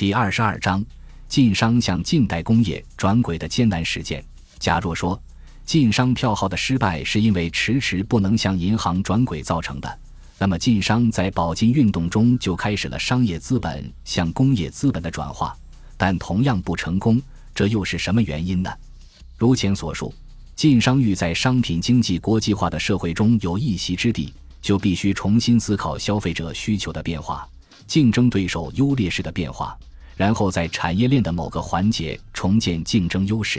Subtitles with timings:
[0.00, 0.82] 第二十二章，
[1.28, 4.24] 晋商向近代工业转轨的艰难实践。
[4.58, 5.22] 假若说
[5.66, 9.98] 晋商票号的失败是因为迟迟不能向银行转轨造成的，
[10.38, 15.54] 那么晋商在保金运动中就开始了商业资本向工业资本的转化，
[15.98, 17.20] 但同样不成功。
[17.54, 18.72] 这又是什么原因呢？
[19.36, 20.14] 如前所述，
[20.56, 24.32] 晋商欲在商品经济国际化的社会中有一席之地。
[24.62, 27.46] 就必须重新思考消费者需求的变化、
[27.86, 29.76] 竞争对手优劣势的变化，
[30.20, 33.58] 然后在产业链的某个环节重建竞争优势。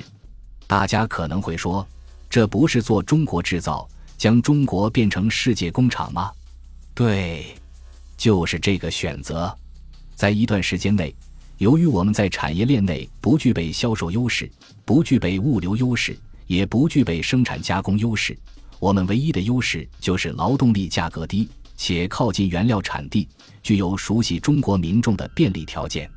[0.68, 1.84] 大家可能会说，
[2.30, 6.32] 这不是做中国制造，将中国变成世界工厂吗？
[6.94, 7.56] 对，
[8.16, 9.52] 就是这个选择。
[10.14, 11.12] 在一段时间内，
[11.58, 14.48] 由于我们在产业链内不具备销售优势，
[14.86, 18.38] 不具备物流优势，也不具备生产加工优势。
[18.78, 23.28] 我们唯一的优势就是劳动力价格低，且靠近原料产地，
[23.64, 26.08] 具有熟悉中国民众的便利条件。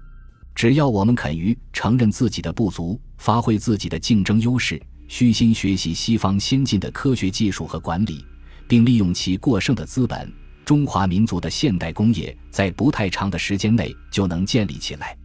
[0.54, 8.24] 只要我们肯于承认自己的不足，发挥自己的竞争优势，虚心学习西方先进的科学技术和管理，
[8.68, 10.32] 并利用其过剩的资本，
[10.64, 15.16] 中华民族的现代工业在不太长的时间内就能建立起来。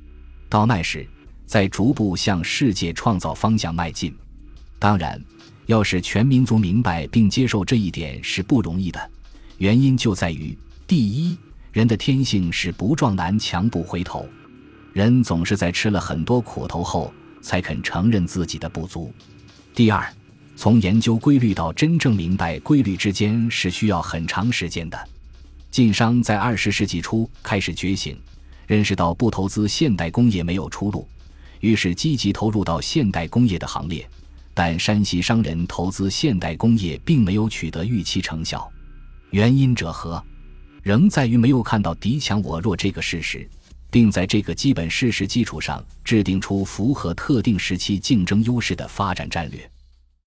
[0.49, 1.07] 到那时，
[1.45, 4.15] 再逐步向世界创造方向迈进。
[4.77, 5.21] 当然。
[5.65, 9.11] 要使全民族明白并接受这一点是不容易的，
[9.59, 11.37] 原因就在于：第一，
[11.71, 14.27] 人的天性是不撞南墙不回头，
[14.99, 17.09] 人总是在吃了很多苦头后
[17.41, 19.09] 才肯承认自己的不足；
[19.73, 20.05] 第二，
[20.57, 24.99] 从研究规律到真正明白规律之间是需要很长时间的。
[25.71, 28.19] 晋商在二十世纪初开始觉醒，
[28.67, 31.07] 认识到不投资现代工业没有出路，
[31.61, 34.05] 于是积极投入到现代工业的行列。
[34.53, 38.69] 但山西商人投资现代工业并没有取得预期成效，
[39.29, 40.21] 原因者何？
[40.83, 43.49] 仍在于没有看到敌强我弱这个事实，
[43.91, 49.69] 并在这个基本事实基础上制定出符合特定时期竞争优势的发展战略。